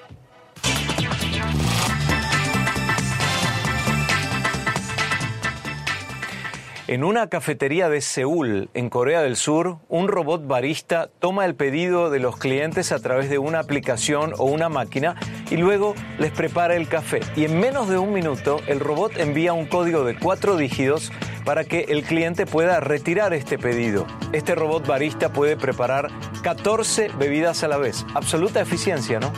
En 6.91 7.05
una 7.05 7.29
cafetería 7.29 7.87
de 7.87 8.01
Seúl, 8.01 8.69
en 8.73 8.89
Corea 8.89 9.21
del 9.21 9.37
Sur, 9.37 9.77
un 9.87 10.09
robot 10.09 10.45
barista 10.45 11.09
toma 11.19 11.45
el 11.45 11.55
pedido 11.55 12.09
de 12.09 12.19
los 12.19 12.35
clientes 12.35 12.91
a 12.91 12.99
través 12.99 13.29
de 13.29 13.37
una 13.37 13.59
aplicación 13.59 14.33
o 14.37 14.43
una 14.43 14.67
máquina 14.67 15.15
y 15.51 15.57
luego 15.57 15.93
les 16.17 16.31
prepara 16.31 16.75
el 16.75 16.87
café. 16.87 17.19
Y 17.35 17.45
en 17.45 17.59
menos 17.59 17.89
de 17.89 17.99
un 17.99 18.13
minuto, 18.13 18.59
el 18.67 18.79
robot 18.79 19.17
envía 19.17 19.53
un 19.53 19.67
código 19.67 20.03
de 20.03 20.17
cuatro 20.17 20.57
dígitos 20.57 21.11
para 21.45 21.65
que 21.65 21.81
el 21.89 22.03
cliente 22.03 22.45
pueda 22.45 22.79
retirar 22.79 23.33
este 23.33 23.59
pedido. 23.59 24.07
Este 24.31 24.55
robot 24.55 24.87
barista 24.87 25.33
puede 25.33 25.57
preparar 25.57 26.09
14 26.41 27.09
bebidas 27.19 27.63
a 27.63 27.67
la 27.67 27.77
vez. 27.77 28.05
Absoluta 28.15 28.61
eficiencia, 28.61 29.19
¿no? 29.19 29.31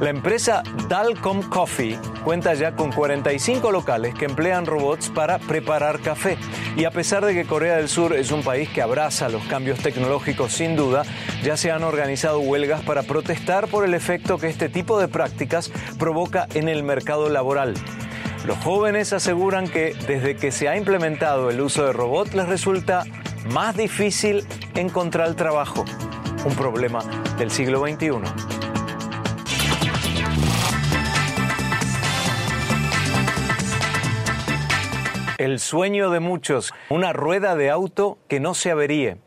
La 0.00 0.10
empresa 0.10 0.62
Dalcom 0.88 1.42
Coffee 1.42 1.98
cuenta 2.22 2.54
ya 2.54 2.76
con 2.76 2.92
45 2.92 3.72
locales 3.72 4.14
que 4.14 4.26
emplean 4.26 4.64
robots 4.64 5.08
para 5.08 5.38
preparar 5.38 5.98
café. 5.98 6.38
Y 6.76 6.84
a 6.84 6.92
pesar 6.92 7.24
de 7.24 7.34
que 7.34 7.44
Corea 7.44 7.78
del 7.78 7.88
Sur 7.88 8.14
es 8.14 8.30
un 8.30 8.44
país 8.44 8.68
que 8.68 8.80
abraza 8.80 9.28
los 9.28 9.42
cambios 9.46 9.80
tecnológicos 9.80 10.52
sin 10.52 10.76
duda, 10.76 11.02
ya 11.42 11.56
se 11.56 11.72
han 11.72 11.82
organizado 11.82 12.38
huelgas 12.38 12.82
para 12.82 13.02
protestar 13.02 13.66
por 13.66 13.84
el 13.84 13.92
efecto 13.92 14.38
que 14.38 14.46
este 14.46 14.68
tipo 14.68 15.00
de 15.00 15.08
prácticas 15.08 15.47
provoca 15.98 16.46
en 16.54 16.68
el 16.68 16.82
mercado 16.82 17.28
laboral. 17.28 17.74
Los 18.46 18.58
jóvenes 18.58 19.12
aseguran 19.12 19.68
que 19.68 19.94
desde 20.06 20.36
que 20.36 20.52
se 20.52 20.68
ha 20.68 20.76
implementado 20.76 21.50
el 21.50 21.60
uso 21.60 21.84
de 21.84 21.92
robots 21.92 22.34
les 22.34 22.48
resulta 22.48 23.04
más 23.50 23.76
difícil 23.76 24.46
encontrar 24.74 25.34
trabajo, 25.34 25.84
un 26.44 26.54
problema 26.54 27.00
del 27.38 27.50
siglo 27.50 27.80
XXI. 27.80 28.58
El 35.38 35.60
sueño 35.60 36.10
de 36.10 36.20
muchos, 36.20 36.74
una 36.90 37.12
rueda 37.12 37.54
de 37.54 37.70
auto 37.70 38.18
que 38.28 38.40
no 38.40 38.54
se 38.54 38.72
averíe. 38.72 39.18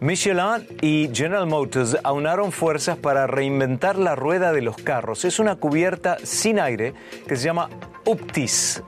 Michelin 0.00 0.66
y 0.80 1.10
General 1.12 1.46
Motors 1.46 1.96
aunaron 2.02 2.52
fuerzas 2.52 2.96
para 2.96 3.26
reinventar 3.26 3.96
la 3.96 4.14
rueda 4.14 4.52
de 4.52 4.62
los 4.62 4.76
carros. 4.76 5.24
Es 5.24 5.38
una 5.38 5.56
cubierta 5.56 6.16
sin 6.22 6.58
aire 6.58 6.94
que 7.26 7.36
se 7.36 7.44
llama 7.44 7.68
Uptis 8.04 8.82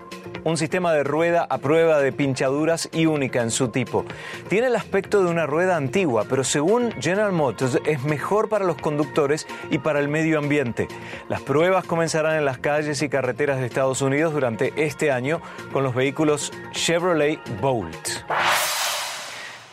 un 0.44 0.56
sistema 0.56 0.92
de 0.92 1.04
rueda 1.04 1.46
a 1.48 1.58
prueba 1.58 2.00
de 2.00 2.12
pinchaduras 2.12 2.88
y 2.92 3.06
única 3.06 3.42
en 3.42 3.50
su 3.50 3.68
tipo. 3.68 4.04
Tiene 4.48 4.68
el 4.68 4.76
aspecto 4.76 5.24
de 5.24 5.30
una 5.30 5.46
rueda 5.46 5.76
antigua, 5.76 6.26
pero 6.28 6.44
según 6.44 6.92
General 7.00 7.32
Motors 7.32 7.78
es 7.86 8.04
mejor 8.04 8.48
para 8.48 8.64
los 8.64 8.76
conductores 8.76 9.46
y 9.70 9.78
para 9.78 10.00
el 10.00 10.08
medio 10.08 10.38
ambiente. 10.38 10.86
Las 11.28 11.40
pruebas 11.40 11.84
comenzarán 11.84 12.36
en 12.36 12.44
las 12.44 12.58
calles 12.58 13.02
y 13.02 13.08
carreteras 13.08 13.58
de 13.58 13.66
Estados 13.66 14.02
Unidos 14.02 14.32
durante 14.32 14.72
este 14.76 15.10
año 15.10 15.40
con 15.72 15.82
los 15.82 15.94
vehículos 15.94 16.52
Chevrolet 16.72 17.40
Bolt. 17.60 18.24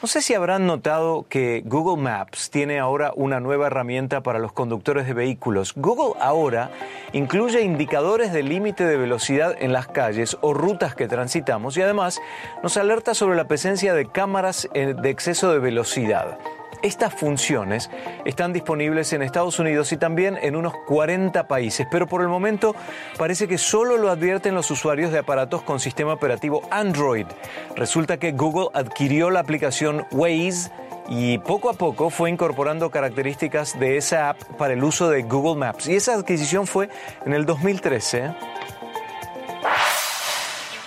No 0.02 0.08
sé 0.08 0.24
si 0.24 0.34
habrán 0.34 0.66
notado 0.66 1.28
que 1.30 1.62
Google 1.64 2.02
Maps 2.02 2.50
tiene 2.50 2.80
ahora 2.80 3.14
una 3.16 3.40
nueva 3.40 3.68
herramienta 3.68 4.24
para 4.24 4.40
los 4.40 4.52
conductores 4.52 5.06
de 5.06 5.14
vehículos. 5.14 5.74
Google 5.76 6.20
ahora 6.20 6.72
incluye 7.14 7.62
indicadores 7.62 8.34
de 8.34 8.42
límite 8.42 8.84
de 8.84 8.98
velocidad 8.98 9.56
en 9.60 9.74
las 9.74 9.88
calles 9.88 10.38
o 10.42 10.56
rutas 10.56 10.96
que 10.96 11.08
transitamos 11.08 11.78
y 11.78 11.84
además 11.84 12.20
nos 12.64 12.78
alerta 12.78 13.14
sobre 13.14 13.36
la 13.36 13.48
presencia 13.48 13.94
de 13.94 14.08
cámaras 14.08 14.68
eh, 14.74 14.96
de 15.00 15.10
exceso 15.12 15.54
de 15.54 15.60
velocidad. 15.60 16.40
Estas 16.84 17.14
funciones 17.14 17.92
están 18.26 18.54
disponibles 18.54 19.14
en 19.14 19.22
Estados 19.22 19.60
Unidos 19.60 19.92
y 19.92 19.98
también 19.98 20.38
en 20.42 20.56
unos 20.56 20.74
40 20.88 21.48
países, 21.48 21.88
pero 21.92 22.08
por 22.08 22.22
el 22.22 22.28
momento 22.28 22.76
parece 23.18 23.48
que 23.48 23.60
solo 23.60 23.98
lo 23.98 24.10
advierten 24.10 24.56
los 24.56 24.72
usuarios 24.72 25.12
de 25.12 25.20
aparatos 25.20 25.62
con 25.62 25.80
sistema 25.80 26.14
operativo 26.14 26.64
Android. 26.72 27.28
Resulta 27.76 28.18
que 28.18 28.32
Google 28.32 28.70
adquirió 28.74 29.30
la 29.30 29.42
aplicación 29.42 30.08
Waze 30.12 30.72
y 31.08 31.38
poco 31.40 31.70
a 31.70 31.74
poco 31.74 32.10
fue 32.10 32.30
incorporando 32.30 32.90
características 32.90 33.80
de 33.80 33.98
esa 33.98 34.30
app 34.30 34.42
para 34.58 34.74
el 34.74 34.84
uso 34.84 35.10
de 35.10 35.24
Google 35.24 35.60
Maps. 35.60 35.88
Y 35.88 35.96
esa 35.96 36.16
adquisición 36.16 36.66
fue 36.66 36.90
en 37.26 37.34
el 37.34 37.46
2013. 37.46 38.34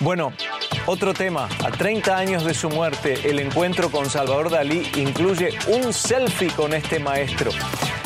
Bueno, 0.01 0.33
otro 0.87 1.15
tema, 1.15 1.49
a 1.65 1.71
30 1.71 2.17
años 2.17 2.45
de 2.45 2.55
su 2.55 2.69
muerte, 2.69 3.19
el 3.25 3.39
encuentro 3.39 3.91
con 3.91 4.11
Salvador 4.11 4.51
Dalí 4.51 4.91
incluye 4.97 5.51
un 5.69 5.93
selfie 5.93 6.51
con 6.51 6.75
este 6.75 6.99
maestro. 6.99 7.51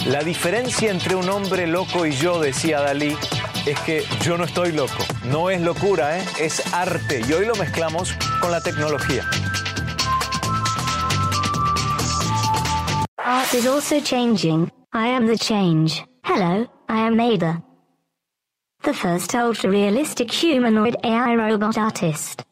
La 0.06 0.23
diferencia 0.23 0.90
entre 0.90 1.14
un 1.14 1.28
hombre 1.28 1.66
loco 1.66 2.06
y 2.06 2.12
yo, 2.12 2.40
decía 2.40 2.80
Dalí, 2.80 3.16
es 3.66 3.80
que 3.80 4.04
yo 4.23 4.38
no 4.38 4.44
estoy 4.44 4.73
loco. 4.73 5.04
No 5.25 5.50
es 5.50 5.61
locura, 5.61 6.18
¿eh? 6.18 6.25
es 6.40 6.73
arte. 6.73 7.23
Y 7.28 7.32
hoy 7.32 7.47
lo 7.47 7.54
mezclamos 7.56 8.14
con 8.40 8.50
la 8.50 8.62
tecnología. 8.62 9.25
Art 13.18 13.52
is 13.54 13.66
also 13.66 14.00
changing. 14.00 14.70
I 14.94 15.08
am 15.08 15.26
the 15.26 15.37
change. 15.37 16.04
Hello, 16.25 16.66
I 16.88 17.06
am 17.06 17.20
Ada. 17.20 17.62
The 18.85 18.94
first 18.94 19.35
ultra-realistic 19.35 20.30
humanoid 20.30 20.97
AI 21.04 21.35
robot 21.35 21.76
artist. 21.76 22.47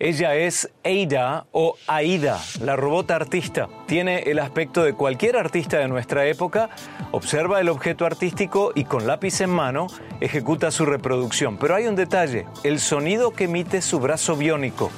Ella 0.00 0.36
es 0.36 0.70
Ada 0.84 1.46
o 1.50 1.74
Aida, 1.88 2.38
la 2.60 2.76
robot 2.76 3.10
artista. 3.10 3.68
Tiene 3.86 4.20
el 4.20 4.38
aspecto 4.38 4.84
de 4.84 4.92
cualquier 4.92 5.36
artista 5.36 5.78
de 5.78 5.88
nuestra 5.88 6.24
época, 6.26 6.70
observa 7.10 7.60
el 7.60 7.68
objeto 7.68 8.06
artístico 8.06 8.70
y 8.76 8.84
con 8.84 9.08
lápiz 9.08 9.40
en 9.40 9.50
mano 9.50 9.88
ejecuta 10.20 10.70
su 10.70 10.86
reproducción. 10.86 11.58
Pero 11.58 11.74
hay 11.74 11.88
un 11.88 11.96
detalle, 11.96 12.46
el 12.62 12.78
sonido 12.78 13.32
que 13.32 13.44
emite 13.44 13.82
su 13.82 13.98
brazo 13.98 14.36
biónico. 14.36 14.92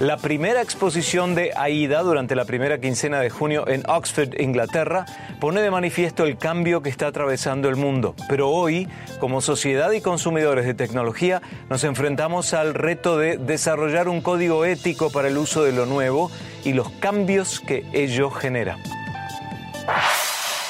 La 0.00 0.16
primera 0.16 0.62
exposición 0.62 1.34
de 1.34 1.52
AIDA 1.54 2.02
durante 2.02 2.34
la 2.34 2.46
primera 2.46 2.80
quincena 2.80 3.20
de 3.20 3.28
junio 3.28 3.68
en 3.68 3.82
Oxford, 3.88 4.40
Inglaterra, 4.40 5.04
pone 5.40 5.60
de 5.60 5.70
manifiesto 5.70 6.24
el 6.24 6.38
cambio 6.38 6.82
que 6.82 6.88
está 6.88 7.06
atravesando 7.06 7.68
el 7.68 7.76
mundo. 7.76 8.14
Pero 8.26 8.48
hoy, 8.48 8.88
como 9.20 9.42
sociedad 9.42 9.92
y 9.92 10.00
consumidores 10.00 10.64
de 10.64 10.72
tecnología, 10.72 11.42
nos 11.68 11.84
enfrentamos 11.84 12.54
al 12.54 12.72
reto 12.72 13.18
de 13.18 13.36
desarrollar 13.36 14.08
un 14.08 14.22
código 14.22 14.39
ético 14.64 15.10
para 15.10 15.28
el 15.28 15.38
uso 15.38 15.62
de 15.64 15.72
lo 15.72 15.86
nuevo 15.86 16.30
y 16.64 16.72
los 16.72 16.90
cambios 16.90 17.60
que 17.60 17.84
ello 17.92 18.30
genera. 18.30 18.78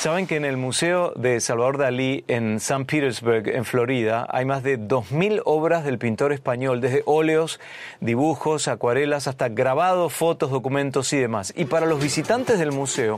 Saben 0.00 0.26
que 0.26 0.36
en 0.36 0.46
el 0.46 0.56
Museo 0.56 1.12
de 1.14 1.40
Salvador 1.40 1.76
Dalí 1.76 2.24
en 2.26 2.56
St. 2.56 2.86
Petersburg, 2.86 3.48
en 3.48 3.66
Florida, 3.66 4.26
hay 4.30 4.46
más 4.46 4.62
de 4.62 4.78
2.000 4.78 5.42
obras 5.44 5.84
del 5.84 5.98
pintor 5.98 6.32
español, 6.32 6.80
desde 6.80 7.02
óleos, 7.04 7.60
dibujos, 8.00 8.66
acuarelas, 8.66 9.28
hasta 9.28 9.50
grabados, 9.50 10.14
fotos, 10.14 10.50
documentos 10.50 11.12
y 11.12 11.18
demás. 11.18 11.52
Y 11.54 11.66
para 11.66 11.84
los 11.84 12.00
visitantes 12.00 12.58
del 12.58 12.72
museo, 12.72 13.16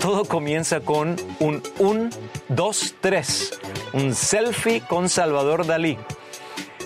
todo 0.00 0.26
comienza 0.26 0.80
con 0.80 1.16
un 1.40 1.62
1, 1.78 2.10
2, 2.48 2.94
3, 3.00 3.60
un 3.94 4.14
selfie 4.14 4.82
con 4.82 5.08
Salvador 5.08 5.66
Dalí. 5.66 5.96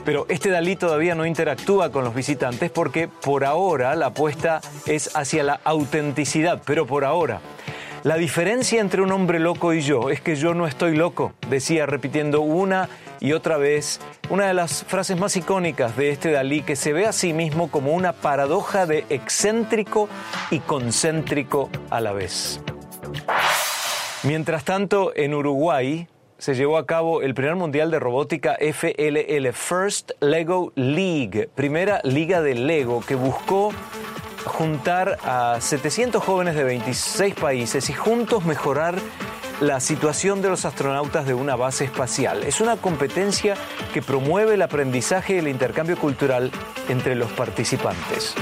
Pero 0.06 0.24
este 0.28 0.50
Dalí 0.50 0.76
todavía 0.76 1.16
no 1.16 1.26
interactúa 1.26 1.90
con 1.90 2.04
los 2.04 2.14
visitantes 2.14 2.70
porque 2.70 3.08
por 3.08 3.44
ahora 3.44 3.96
la 3.96 4.06
apuesta 4.06 4.60
es 4.86 5.14
hacia 5.16 5.42
la 5.42 5.60
autenticidad, 5.64 6.62
pero 6.64 6.86
por 6.86 7.04
ahora. 7.04 7.40
La 8.04 8.14
diferencia 8.14 8.80
entre 8.80 9.02
un 9.02 9.10
hombre 9.10 9.40
loco 9.40 9.74
y 9.74 9.80
yo 9.80 10.08
es 10.10 10.20
que 10.20 10.36
yo 10.36 10.54
no 10.54 10.68
estoy 10.68 10.96
loco, 10.96 11.32
decía 11.50 11.86
repitiendo 11.86 12.40
una 12.40 12.88
y 13.18 13.32
otra 13.32 13.56
vez 13.56 13.98
una 14.30 14.46
de 14.46 14.54
las 14.54 14.84
frases 14.84 15.18
más 15.18 15.36
icónicas 15.36 15.96
de 15.96 16.10
este 16.10 16.30
Dalí 16.30 16.62
que 16.62 16.76
se 16.76 16.92
ve 16.92 17.06
a 17.06 17.12
sí 17.12 17.32
mismo 17.32 17.68
como 17.68 17.92
una 17.92 18.12
paradoja 18.12 18.86
de 18.86 19.04
excéntrico 19.08 20.08
y 20.52 20.60
concéntrico 20.60 21.68
a 21.90 22.00
la 22.00 22.12
vez. 22.12 22.60
Mientras 24.22 24.62
tanto, 24.62 25.12
en 25.16 25.34
Uruguay 25.34 26.06
se 26.38 26.54
llevó 26.54 26.76
a 26.76 26.86
cabo 26.86 27.22
el 27.22 27.34
primer 27.34 27.56
mundial 27.56 27.90
de 27.90 27.98
robótica 27.98 28.56
FLL, 28.60 29.52
First 29.52 30.12
Lego 30.20 30.72
League, 30.74 31.48
primera 31.54 32.00
liga 32.04 32.42
de 32.42 32.54
Lego 32.54 33.00
que 33.00 33.14
buscó 33.14 33.72
juntar 34.44 35.18
a 35.24 35.58
700 35.60 36.22
jóvenes 36.22 36.54
de 36.54 36.64
26 36.64 37.34
países 37.34 37.90
y 37.90 37.92
juntos 37.92 38.44
mejorar 38.44 38.96
la 39.60 39.80
situación 39.80 40.42
de 40.42 40.50
los 40.50 40.64
astronautas 40.64 41.26
de 41.26 41.34
una 41.34 41.56
base 41.56 41.84
espacial. 41.84 42.44
Es 42.44 42.60
una 42.60 42.76
competencia 42.76 43.54
que 43.94 44.02
promueve 44.02 44.54
el 44.54 44.62
aprendizaje 44.62 45.36
y 45.36 45.38
el 45.38 45.48
intercambio 45.48 45.96
cultural 45.96 46.50
entre 46.88 47.14
los 47.14 47.30
participantes. 47.32 48.34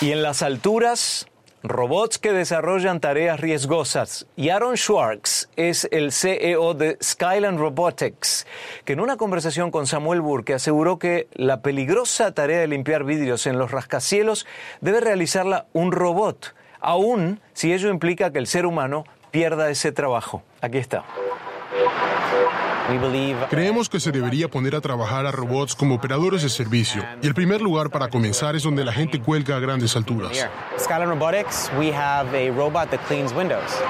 Y 0.00 0.10
en 0.10 0.22
las 0.22 0.42
alturas, 0.42 1.28
robots 1.62 2.18
que 2.18 2.32
desarrollan 2.32 3.00
tareas 3.00 3.40
riesgosas. 3.40 4.26
Y 4.36 4.48
Aaron 4.48 4.76
Schwartz 4.76 5.48
es 5.56 5.88
el 5.92 6.12
CEO 6.12 6.74
de 6.74 6.98
Skyland 7.02 7.58
Robotics, 7.58 8.46
que 8.84 8.94
en 8.94 9.00
una 9.00 9.16
conversación 9.16 9.70
con 9.70 9.86
Samuel 9.86 10.20
Burke 10.20 10.54
aseguró 10.54 10.98
que 10.98 11.28
la 11.34 11.62
peligrosa 11.62 12.32
tarea 12.32 12.60
de 12.60 12.68
limpiar 12.68 13.04
vidrios 13.04 13.46
en 13.46 13.58
los 13.58 13.70
rascacielos 13.70 14.46
debe 14.80 15.00
realizarla 15.00 15.66
un 15.72 15.92
robot, 15.92 16.54
aun 16.80 17.40
si 17.52 17.72
ello 17.72 17.90
implica 17.90 18.32
que 18.32 18.38
el 18.38 18.46
ser 18.46 18.66
humano 18.66 19.04
pierda 19.30 19.70
ese 19.70 19.92
trabajo. 19.92 20.42
Aquí 20.60 20.78
está. 20.78 21.04
Creemos 23.50 23.88
que 23.88 24.00
se 24.00 24.12
debería 24.12 24.48
poner 24.48 24.74
a 24.74 24.80
trabajar 24.80 25.26
a 25.26 25.30
robots 25.30 25.74
como 25.74 25.94
operadores 25.94 26.42
de 26.42 26.48
servicio. 26.48 27.04
Y 27.22 27.26
el 27.26 27.34
primer 27.34 27.60
lugar 27.60 27.90
para 27.90 28.08
comenzar 28.08 28.56
es 28.56 28.62
donde 28.62 28.84
la 28.84 28.92
gente 28.92 29.20
cuelga 29.20 29.56
a 29.56 29.60
grandes 29.60 29.96
alturas. 29.96 30.32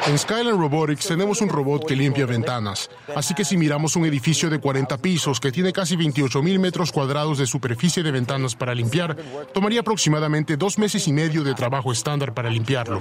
En 0.06 0.18
Skyline 0.18 0.58
Robotics 0.58 1.06
tenemos 1.06 1.40
un 1.40 1.48
robot 1.48 1.86
que 1.86 1.96
limpia 1.96 2.26
ventanas. 2.26 2.90
Así 3.14 3.34
que 3.34 3.44
si 3.44 3.56
miramos 3.56 3.96
un 3.96 4.04
edificio 4.04 4.50
de 4.50 4.58
40 4.58 4.98
pisos 4.98 5.40
que 5.40 5.52
tiene 5.52 5.72
casi 5.72 5.96
28 5.96 6.42
mil 6.42 6.58
metros 6.58 6.92
cuadrados 6.92 7.38
de 7.38 7.46
superficie 7.46 8.02
de 8.02 8.10
ventanas 8.10 8.54
para 8.54 8.74
limpiar, 8.74 9.16
tomaría 9.52 9.80
aproximadamente 9.80 10.56
dos 10.56 10.78
meses 10.78 11.06
y 11.08 11.12
medio 11.12 11.42
de 11.44 11.54
trabajo 11.54 11.92
estándar 11.92 12.34
para 12.34 12.50
limpiarlo. 12.50 13.00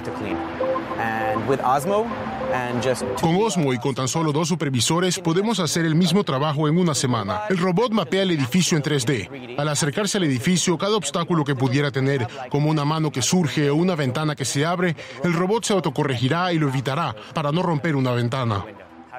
Con 3.19 3.35
Osmo 3.35 3.73
y 3.73 3.79
con 3.79 3.95
tan 3.95 4.07
solo 4.07 4.31
dos 4.31 4.47
supervisores 4.47 5.19
podemos 5.19 5.59
hacer 5.59 5.85
el 5.85 5.95
mismo 5.95 6.23
trabajo 6.23 6.67
en 6.67 6.77
una 6.77 6.93
semana. 6.93 7.41
El 7.49 7.57
robot 7.57 7.91
mapea 7.91 8.23
el 8.23 8.31
edificio 8.31 8.77
en 8.77 8.83
3D. 8.83 9.55
Al 9.57 9.69
acercarse 9.69 10.17
al 10.17 10.25
edificio, 10.25 10.77
cada 10.77 10.95
obstáculo 10.95 11.43
que 11.43 11.55
pudiera 11.55 11.91
tener, 11.91 12.27
como 12.49 12.69
una 12.69 12.85
mano 12.85 13.11
que 13.11 13.21
surge 13.21 13.69
o 13.69 13.75
una 13.75 13.95
ventana 13.95 14.35
que 14.35 14.45
se 14.45 14.65
abre, 14.65 14.95
el 15.23 15.33
robot 15.33 15.63
se 15.65 15.73
autocorregirá 15.73 16.51
y 16.53 16.59
lo 16.59 16.67
evitará 16.67 17.15
para 17.33 17.51
no 17.51 17.63
romper 17.63 17.95
una 17.95 18.11
ventana. 18.11 18.65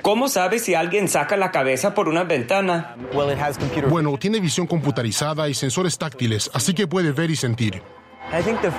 ¿Cómo 0.03 0.29
sabe 0.29 0.59
si 0.59 0.75
alguien 0.75 1.09
saca 1.09 1.37
la 1.37 1.53
cabeza 1.53 1.95
por 1.95 2.09
una 2.09 2.25
ventana? 2.25 2.97
Bueno, 3.89 4.19
tiene 4.19 4.41
visión 4.41 4.67
computarizada 4.67 5.49
y 5.49 5.55
sensores 5.55 5.97
táctiles, 5.97 6.51
así 6.53 6.75
que 6.75 6.89
puede 6.89 7.13
ver 7.13 7.31
y 7.31 7.37
sentir. 7.37 7.83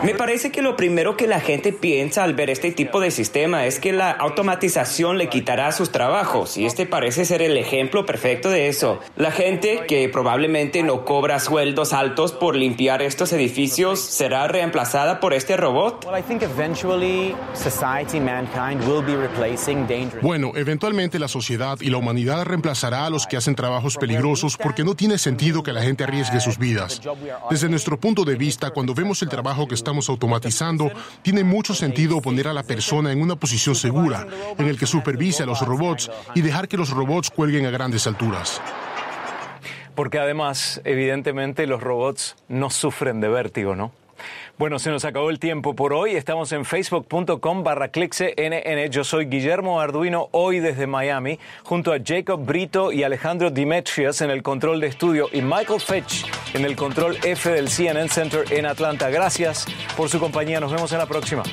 Me 0.02 0.16
parece 0.16 0.52
que 0.52 0.64
lo 0.64 0.76
primero 0.76 1.16
que 1.16 1.28
la 1.28 1.40
gente 1.40 1.74
piensa 1.74 2.24
al 2.24 2.34
ver 2.34 2.50
este 2.50 2.72
tipo 2.72 3.00
de 3.00 3.12
sistema 3.12 3.68
es 3.68 3.80
que 3.80 3.94
la 3.94 4.10
automatización 4.10 5.20
le 5.20 5.30
quitará 5.30 5.72
sus 5.72 5.92
trabajos 5.92 6.58
y 6.58 6.66
este 6.66 6.88
parece 6.88 7.24
ser 7.24 7.44
el 7.44 7.56
ejemplo 7.56 8.04
perfecto 8.04 8.50
de 8.50 8.68
eso. 8.68 9.00
La 9.16 9.30
gente 9.30 9.82
que 9.88 10.10
probablemente 10.10 10.82
no 10.82 11.06
cobra 11.06 11.40
sueldos 11.40 11.94
altos 11.94 12.32
por 12.32 12.56
limpiar 12.56 13.04
estos 13.04 13.32
edificios 13.32 14.00
será 14.00 14.48
reemplazada 14.48 15.20
por 15.20 15.36
este 15.36 15.56
robot. 15.56 16.04
Bueno, 20.24 20.54
eventualmente 20.56 21.20
la 21.20 21.28
sociedad 21.28 21.78
y 21.80 21.92
la 21.92 21.98
humanidad 21.98 22.44
reemplazará 22.46 23.06
a 23.06 23.12
los 23.12 23.28
que 23.28 23.38
hacen 23.38 23.54
trabajos 23.54 23.98
peligrosos 23.98 24.58
porque 24.58 24.84
no 24.84 24.96
tiene 24.96 25.20
sentido 25.20 25.62
que 25.62 25.74
la 25.74 25.84
gente 25.84 26.04
arriesgue 26.06 26.40
sus 26.40 26.58
vidas. 26.58 27.00
Desde 27.52 27.70
nuestro 27.70 28.00
punto 28.00 28.26
de 28.26 28.36
vista, 28.36 28.72
cuando 28.72 28.96
vemos 28.96 29.22
el 29.22 29.30
trabajo 29.30 29.43
que 29.68 29.76
estamos 29.76 30.10
automatizando, 30.10 30.92
tiene 31.22 31.44
mucho 31.44 31.74
sentido 31.74 32.22
poner 32.22 32.48
a 32.48 32.54
la 32.54 32.64
persona 32.64 33.12
en 33.12 33.22
una 33.22 33.36
posición 33.36 33.76
segura, 33.76 34.26
en 34.58 34.68
el 34.68 34.78
que 34.78 34.88
supervise 34.88 35.44
a 35.44 35.46
los 35.46 35.62
robots 35.62 36.10
y 36.34 36.42
dejar 36.42 36.68
que 36.68 36.78
los 36.78 36.90
robots 36.90 37.30
cuelguen 37.30 37.66
a 37.66 37.70
grandes 37.70 38.08
alturas. 38.08 38.62
Porque 39.96 40.18
además, 40.18 40.82
evidentemente, 40.86 41.68
los 41.68 41.82
robots 41.82 42.36
no 42.48 42.70
sufren 42.70 43.22
de 43.22 43.28
vértigo, 43.28 43.76
¿no? 43.76 43.92
Bueno, 44.58 44.80
se 44.80 44.90
nos 44.90 45.06
acabó 45.06 45.30
el 45.30 45.40
tiempo 45.40 45.76
por 45.76 45.94
hoy. 45.94 46.16
Estamos 46.16 46.52
en 46.52 46.66
facebook.com 46.66 47.64
barra 47.64 47.90
clickcnn. 47.90 48.90
Yo 48.90 49.04
soy 49.04 49.26
Guillermo 49.26 49.80
Arduino, 49.80 50.30
hoy 50.32 50.60
desde 50.60 50.88
Miami, 50.88 51.40
junto 51.64 51.94
a 51.94 51.98
Jacob 52.04 52.46
Brito 52.46 52.92
y 52.92 53.04
Alejandro 53.04 53.52
Dimetrios 53.52 54.22
en 54.22 54.30
el 54.30 54.44
control 54.44 54.80
de 54.80 54.88
estudio 54.88 55.30
y 55.32 55.42
Michael 55.42 55.82
Fetch 55.82 56.26
en 56.54 56.66
el 56.66 56.76
control 56.76 57.18
F 57.24 57.50
del 57.50 57.70
CNN 57.70 58.10
Center 58.10 58.46
en 58.52 58.66
Atlanta. 58.66 59.10
Gracias 59.10 59.66
por 59.96 60.10
su 60.10 60.20
compañía. 60.20 60.60
Nos 60.60 60.72
vemos 60.72 60.92
en 60.92 60.98
la 61.00 61.06
próxima. 61.06 61.44